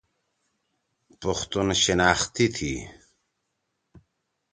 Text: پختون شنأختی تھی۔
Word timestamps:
پختون 1.21 1.69
شنأختی 1.83 2.47
تھی۔ 2.55 2.73